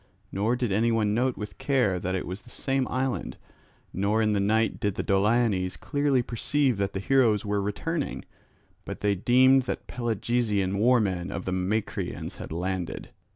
Nor 0.31 0.55
did 0.55 0.71
anyone 0.71 1.13
note 1.13 1.37
with 1.37 1.59
care 1.59 1.99
that 1.99 2.15
it 2.15 2.25
was 2.25 2.41
the 2.41 2.49
same 2.49 2.87
island; 2.87 3.37
nor 3.93 4.19
in 4.19 4.33
the 4.33 4.39
night 4.39 4.79
did 4.79 4.95
the 4.95 5.03
Doliones 5.03 5.77
clearly 5.77 6.23
perceive 6.23 6.77
that 6.77 6.93
the 6.93 6.99
heroes 6.99 7.45
were 7.45 7.61
returning; 7.61 8.25
but 8.83 9.01
they 9.01 9.13
deemed 9.13 9.61
that 9.69 9.85
Pelasgian 9.85 10.79
war 10.79 10.99
men 10.99 11.29
of 11.29 11.45
the 11.45 11.53
Macrians 11.53 12.37
had 12.37 12.51
landed. 12.51 13.11